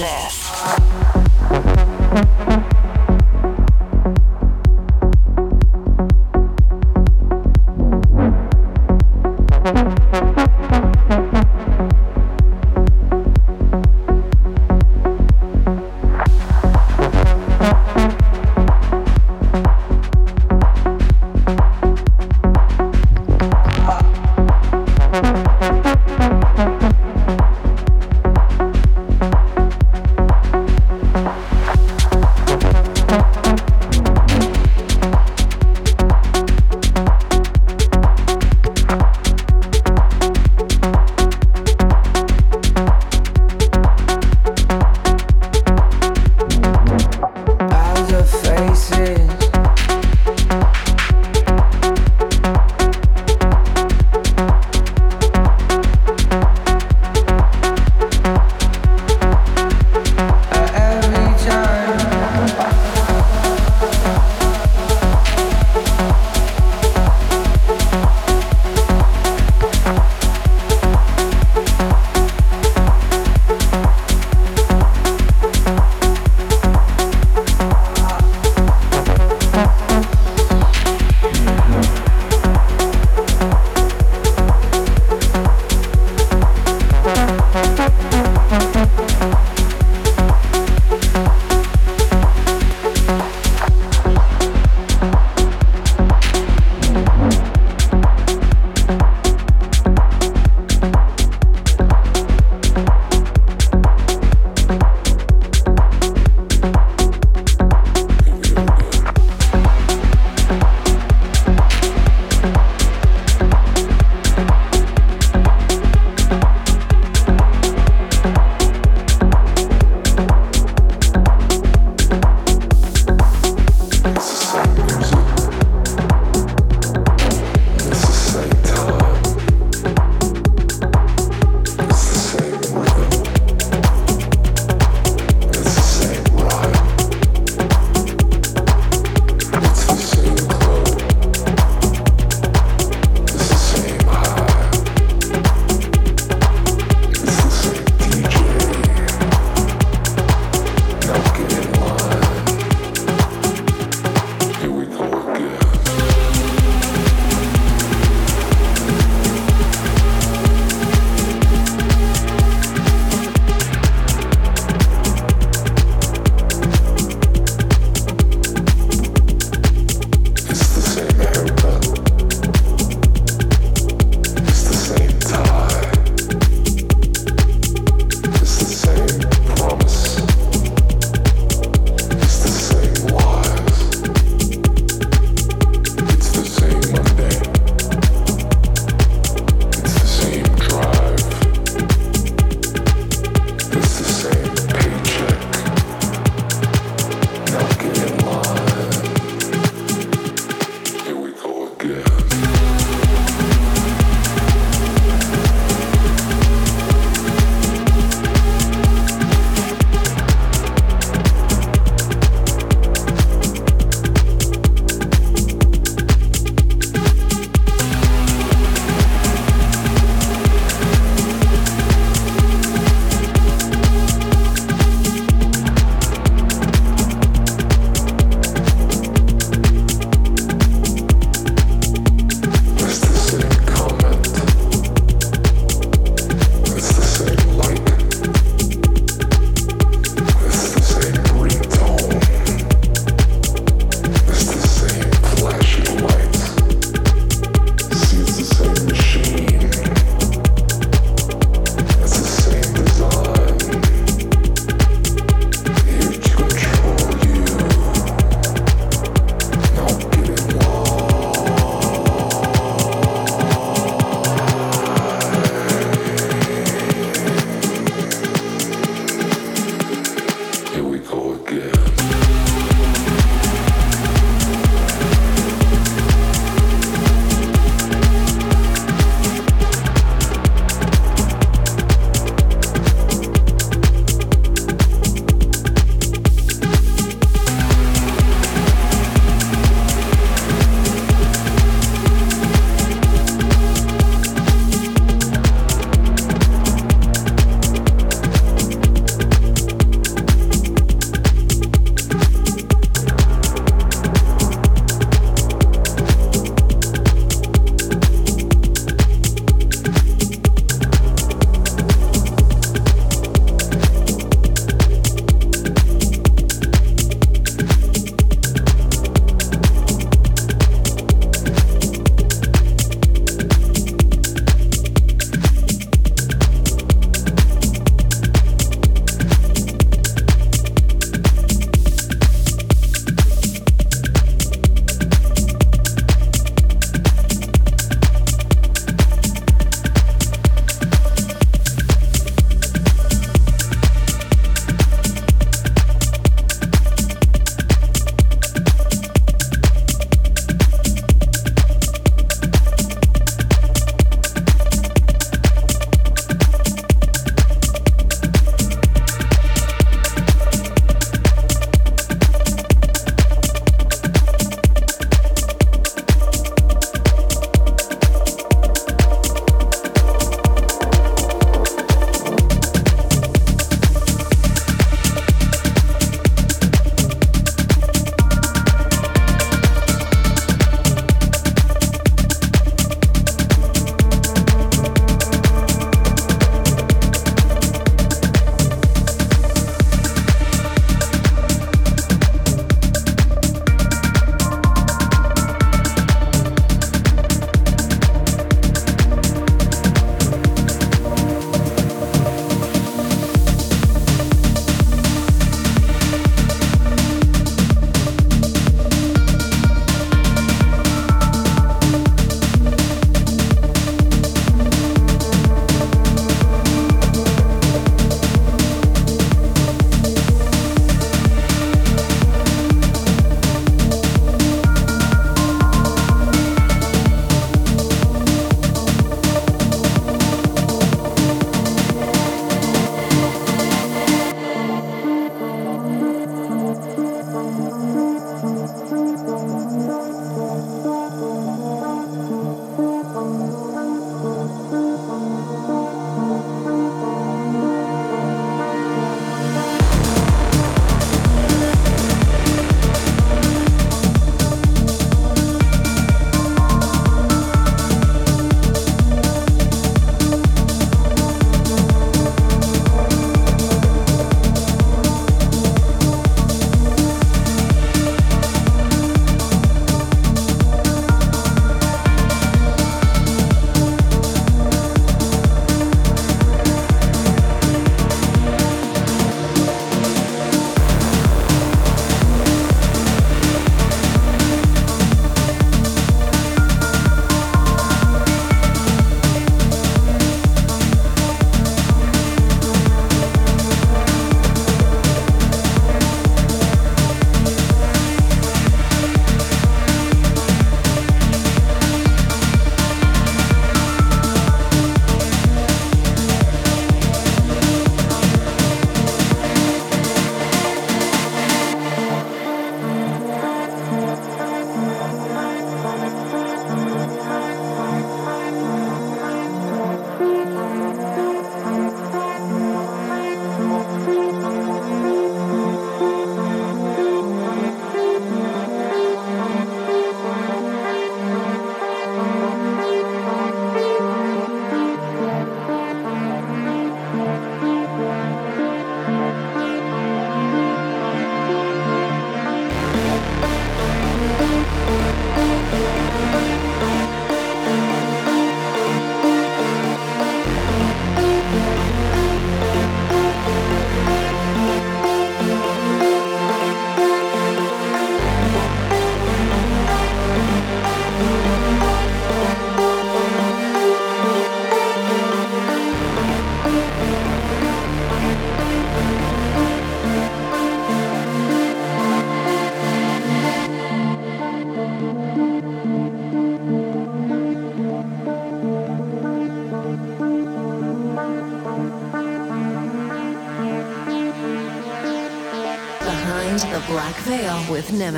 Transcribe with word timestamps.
Access. 0.00 0.43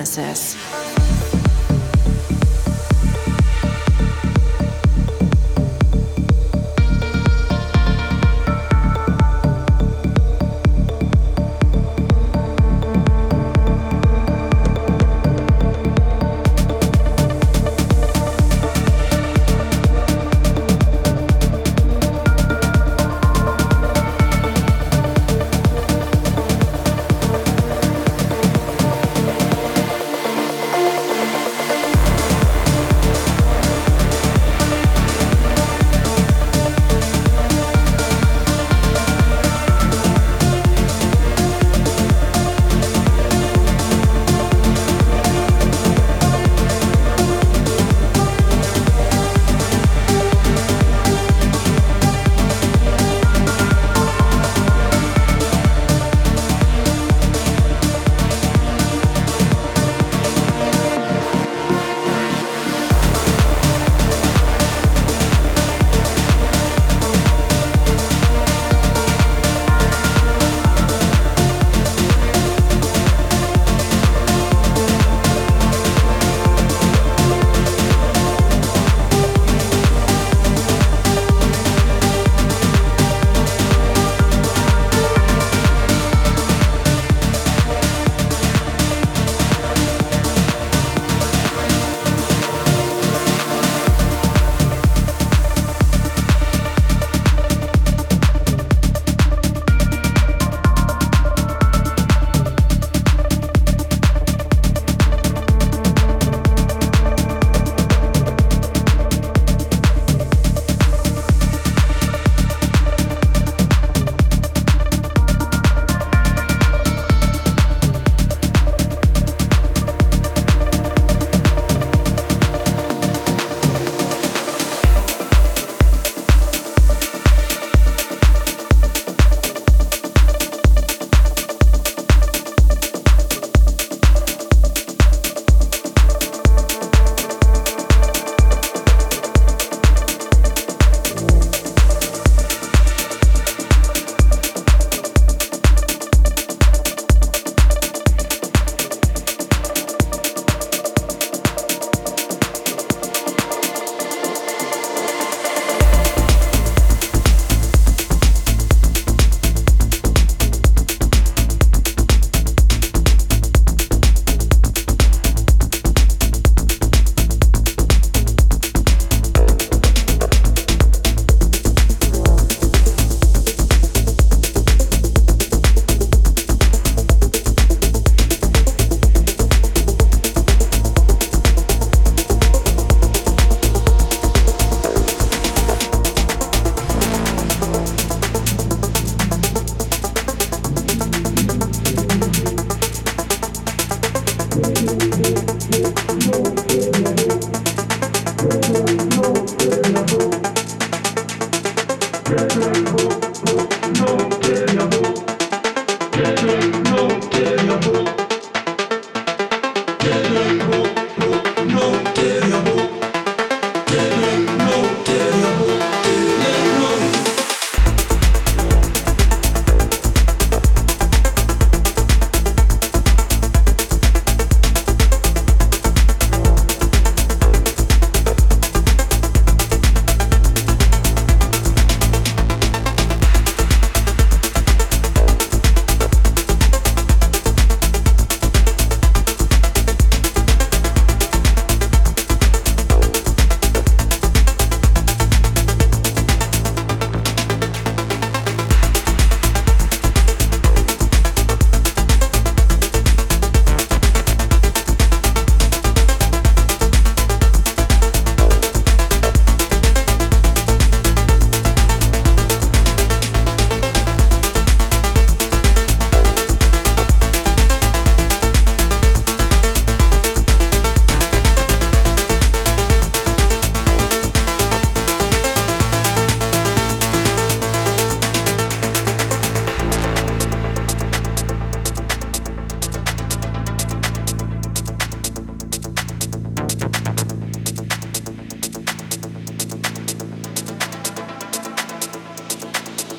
With 0.07 0.56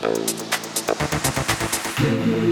Thank 0.08 0.30
you. 2.28 2.47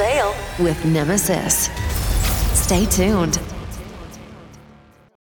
Veil 0.00 0.34
with 0.58 0.82
Nemesis. 0.86 1.68
Stay 2.58 2.86
tuned. 2.86 3.38